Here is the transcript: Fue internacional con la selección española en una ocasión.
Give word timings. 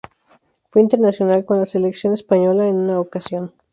Fue 0.71 0.81
internacional 0.81 1.45
con 1.45 1.59
la 1.59 1.65
selección 1.67 2.15
española 2.15 2.67
en 2.67 2.75
una 2.75 2.99
ocasión. 2.99 3.53